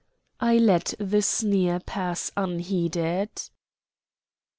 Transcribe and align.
I 0.39 0.57
let 0.57 0.95
the 0.97 1.21
sneer 1.21 1.79
pass 1.79 2.31
unheeded. 2.35 3.29